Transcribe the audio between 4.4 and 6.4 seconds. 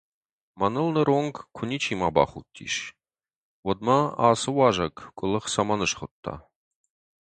уазӕг къуылых цӕмӕн схуыдта?